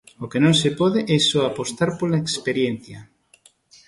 O 0.23 0.25
que 0.31 0.39
non 0.45 0.53
se 0.61 0.69
pode 0.79 0.99
é 1.15 1.17
só 1.29 1.39
apostar 1.45 1.89
pola 1.99 2.23
experiencia. 2.29 2.99